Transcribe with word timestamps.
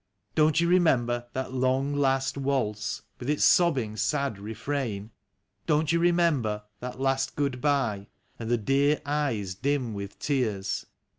Don't 0.33 0.59
you 0.59 0.67
remember 0.67 1.27
that 1.33 1.53
long, 1.53 1.93
last 1.93 2.35
waltz, 2.35 3.03
with 3.19 3.29
its 3.29 3.43
sob 3.45 3.75
bing, 3.75 3.95
sad 3.95 4.39
refrain? 4.39 5.11
Don't 5.67 5.91
you 5.91 5.99
remember 5.99 6.63
that 6.79 6.99
last 6.99 7.35
good 7.35 7.61
bye, 7.61 8.07
and 8.39 8.49
the 8.49 8.57
dear 8.57 8.99
eyes 9.05 9.53
dim 9.53 9.93
with 9.93 10.17
tears? 10.17 10.87